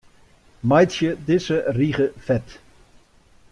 Meitsje 0.63 1.09
dizze 1.25 1.57
rige 1.77 2.07
fet. 2.17 2.59